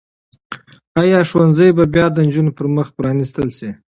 آیا 1.01 1.19
ښوونځي 1.29 1.69
به 1.77 1.85
بیا 1.93 2.05
د 2.11 2.17
نجونو 2.27 2.51
پر 2.57 2.65
مخ 2.75 2.87
پرانیستل 2.97 3.47
شي؟ 3.57 3.69